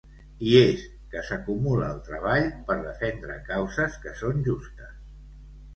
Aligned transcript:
I 0.51 0.53
és 0.61 0.85
que 1.11 1.21
s'acumula 1.27 1.91
el 1.97 2.01
treball 2.09 2.49
per 2.71 2.79
defendre 2.89 3.37
causes 3.53 4.03
que 4.07 4.17
són 4.25 4.45
justes. 4.51 4.99